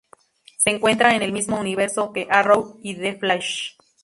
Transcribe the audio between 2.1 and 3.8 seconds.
que "Arrow" y "The Flash".